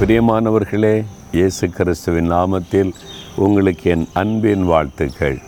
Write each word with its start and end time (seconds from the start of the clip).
பிரியமானவர்களே 0.00 1.04
இயேசு 1.32 1.68
கிறிஸ்துவின் 1.68 2.32
நாமத்தில் 2.32 2.92
உங்களுக்கு 3.36 3.90
என் 3.90 4.08
அன்பின் 4.12 4.64
வாழ்த்துக்கள். 4.64 5.38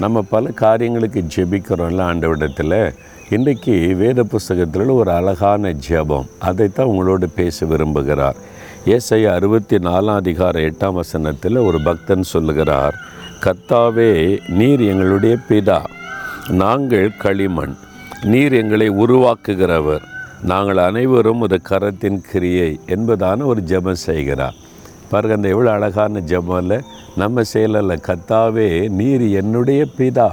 நம்ம 0.00 0.22
பல 0.22 0.50
காரியங்களுக்கு 0.50 1.24
ஜெபிக்கிறோம்ல 1.36 2.02
ஆண்டவிடத்தில் 2.02 2.94
இன்றைக்கு 3.30 3.94
வேத 3.98 4.22
புஸ்தகத்தில் 4.22 4.86
ஒரு 4.86 5.10
அழகான 5.10 5.74
ஜெபம். 5.88 6.26
அதைத்தான் 6.38 6.86
உங்களோடு 6.86 7.28
பேச 7.28 7.66
விரும்புகிறார். 7.66 8.34
ஏசையா 8.86 9.26
அறுபத்தி 9.26 9.76
நாலாம் 9.76 10.14
அதிகார 10.14 10.60
எட்டாம் 10.60 10.92
வசனத்தில் 10.92 11.56
ஒரு 11.56 11.80
பக்தன் 11.80 12.22
சொல்லுகிறார் 12.22 12.94
கத்தாவே 13.40 14.38
நீர் 14.48 14.80
எங்களுடைய 14.80 15.36
பிதா. 15.48 15.80
நாங்கள் 16.48 17.16
களிமண். 17.16 17.74
நீர் 18.22 18.52
எங்களை 18.52 18.90
உருவாக்குகிறவர். 18.90 20.10
நாங்கள் 20.50 20.78
அனைவரும் 20.86 21.42
ஒரு 21.46 21.56
கரத்தின் 21.68 22.20
கிரியை 22.30 22.70
என்பதான 22.94 23.44
ஒரு 23.50 23.60
ஜெபம் 23.70 24.04
செய்கிறார். 24.08 24.56
பாருங்க 25.10 25.34
அந்த 25.38 25.48
எவ்வளோ 25.48 25.70
அழகான 25.72 26.22
ஜெபம் 26.30 26.60
இல்லை 26.62 26.78
நம்ம 27.20 27.42
செயலில் 27.42 28.02
கத்தாவே 28.06 28.66
நீர் 28.98 29.24
என்னுடைய 29.40 29.82
பிதா. 29.98 30.28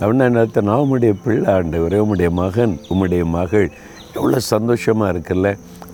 அப்படின்னு 0.00 0.24
என்ன 0.28 0.62
நான் 0.68 0.82
உம்முடைய 0.84 1.14
பிள்ளை 1.24 1.48
ஆண்டவர் 1.54 1.96
உம்முடைய 2.02 2.30
மகன் 2.42 2.74
உம்முடைய 2.90 3.24
மகள். 3.36 3.68
எவ்வளோ 4.14 4.38
சந்தோஷமாக 4.52 5.12
இருக்குல்ல. 5.14 5.50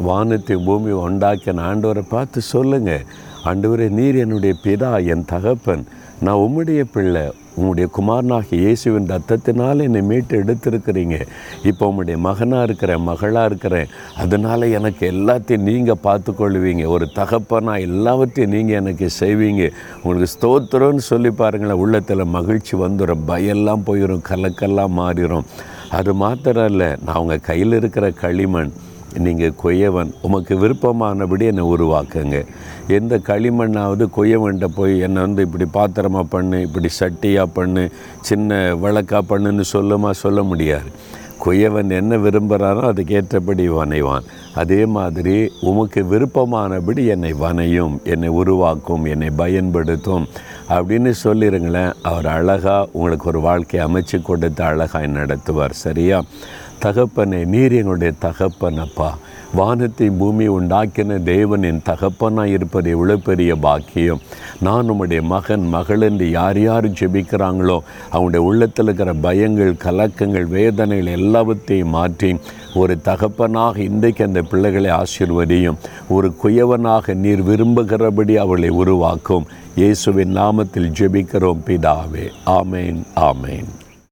வானத்தை 0.09 0.57
பூமி 0.67 0.93
உண்டாக்கின 1.07 1.65
ஆண்டவரை 1.71 2.05
பார்த்து 2.09 2.41
சொல்லுங்கள் 2.55 3.07
ஆண்டவரே 3.51 3.89
நீர் 3.99 4.17
என்னுடைய 4.25 4.55
பிதா 4.65 4.93
என் 5.13 5.29
தகப்பன். 5.35 5.85
நான் 6.25 6.41
உம்முடைய 6.45 6.81
பிள்ளை 6.95 7.23
உங்களுடைய 7.57 7.87
குமாரனாகிய 7.97 8.59
இயேசுவின் 8.65 9.09
ரத்தத்தினால் 9.13 9.85
என்னை 9.85 10.01
மீட்டு 10.11 10.35
எடுத்திருக்கிறீங்க. 10.43 11.17
இப்போ 11.71 11.85
உங்களுடைய 11.91 12.17
மகனாக 12.27 12.67
இருக்கிறேன் 12.69 13.03
மகளாக 13.09 13.49
இருக்கிறேன். 13.51 13.91
அதனால் 14.23 14.65
எனக்கு 14.79 15.03
எல்லாத்தையும் 15.13 15.67
நீங்கள் 15.69 16.03
பார்த்துக்கொள்வீங்க. 16.07 16.85
ஒரு 16.95 17.07
தகப்பனாக 17.19 17.87
எல்லாவற்றையும் 17.89 18.55
நீங்கள் 18.57 18.81
எனக்கு 18.83 19.09
செய்வீங்க. 19.23 19.65
உங்களுக்கு 20.03 20.35
ஸ்தோத்திரம்னு 20.37 21.05
சொல்லி 21.13 21.33
பாருங்களேன் 21.43 21.83
உள்ளத்தில் 21.85 22.33
மகிழ்ச்சி 22.37 22.77
வந்துடும் 22.85 23.27
பயெல்லாம் 23.33 23.87
போயிடும் 23.89 24.27
கலக்கெல்லாம் 24.31 24.97
மாறிடும் 25.03 25.49
அது 25.99 26.11
மாத்திரம் 26.25 26.71
இல்லை 26.73 26.91
நான் 27.05 27.21
உங்கள் 27.25 27.47
கையில் 27.51 27.79
இருக்கிற 27.81 28.07
களிமண் 28.23 28.73
நீங்கள் 29.19 29.55
கொய்யவன் 29.63 30.11
உமக்கு 30.23 30.57
விருப்பமானபடி 30.59 31.45
என்னை 31.45 31.65
உருவாக்குங்க. 31.65 32.47
எந்த 32.89 33.17
களிமண்ணாவது 33.19 34.07
கொய்யவன்கிட்ட 34.17 34.65
போய் 34.65 34.99
என்னை 34.99 35.23
வந்து 35.23 35.43
இப்படி 35.43 35.65
பாத்திரமாக 35.65 36.25
பண்ணு 36.25 36.61
இப்படி 36.61 36.89
சட்டியாக 37.01 37.47
பண்ணு 37.53 37.91
சின்ன 38.21 38.75
விளக்கா 38.75 39.21
பண்ணுன்னு 39.29 39.65
சொல்லுமா 39.73 40.11
சொல்ல 40.11 40.43
முடியாது. 40.43 40.91
கொய்யவன் 41.45 41.91
என்ன 41.91 42.17
விரும்புகிறாரோ 42.17 42.83
அதுக்கேற்றபடி 42.93 43.69
வனைவான். 43.69 44.25
அதே 44.55 44.87
மாதிரி 44.87 45.53
உமக்கு 45.61 46.01
விருப்பமானபடி 46.05 47.07
என்னை 47.07 47.33
வனையும் 47.33 48.03
என்னை 48.05 48.29
உருவாக்கும் 48.29 49.05
என்னை 49.05 49.31
பயன்படுத்தும் 49.31 50.29
அப்படின்னு 50.69 51.13
சொல்லிடுங்களேன் 51.25 51.93
அவர் 52.03 52.27
அழகாக 52.27 52.89
உங்களுக்கு 52.93 53.29
ஒரு 53.29 53.41
வாழ்க்கையை 53.41 53.89
அமைச்சு 53.89 54.23
கொடுத்து 54.23 54.65
அழகாக 54.65 55.07
நடத்துவார் 55.07 55.71
சரியா? 55.71 56.25
தகப்பனே 56.85 57.41
நீர் 57.55 57.75
எங்களுடைய 57.79 58.13
தகப்பனப்பா. 58.25 59.11
வானத்தை 59.59 60.11
பூமி 60.11 60.47
உண்டாக்கின 60.49 61.17
தேவன் 61.23 61.63
என் 61.63 61.81
தகப்பனாக 61.89 62.55
இருப்பது 62.57 62.91
எவ்வளோ 62.91 63.17
பெரிய 63.17 63.57
பாக்கியம். 63.57 64.21
நான் 64.61 64.91
உம்முடைய 64.91 65.23
மகன் 65.23 65.65
மகள் 65.69 66.01
என்று 66.01 66.31
யார் 66.31 66.61
யார் 66.61 66.89
ஜெபிக்கிறாங்களோ 67.01 67.79
அவங்களுடைய 68.13 68.43
உள்ளத்தில் 68.51 68.85
இருக்கிற 68.85 69.15
பயங்கள் 69.27 69.73
கலக்கங்கள் 69.87 70.47
வேதனைகள் 70.57 71.13
எல்லாவற்றையும் 71.19 71.95
மாற்றி 71.97 72.31
ஒரு 72.75 72.97
தகப்பனாக 73.09 73.77
இன்றைக்கு 73.81 74.25
அந்த 74.25 74.43
பிள்ளைகளை 74.43 74.91
ஆசிர்வதியும். 74.91 75.81
ஒரு 76.09 76.31
குயவனாக 76.43 77.15
நீர் 77.15 77.43
விரும்புகிறபடி 77.43 78.37
அவளை 78.37 78.69
உருவாக்கும். 78.69 79.49
இயேசுவின் 79.75 80.37
நாமத்தில் 80.37 80.95
ஜெபிக்கிறோம் 81.01 81.67
பிதாவே. 81.67 82.27
ஆமேன் 82.47 83.03
ஆமேன். 83.31 83.71